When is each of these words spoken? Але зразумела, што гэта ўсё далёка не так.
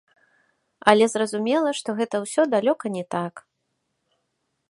Але 0.93 1.05
зразумела, 1.13 1.69
што 1.81 1.89
гэта 2.01 2.15
ўсё 2.25 2.41
далёка 2.53 2.85
не 2.97 3.03
так. 3.17 3.33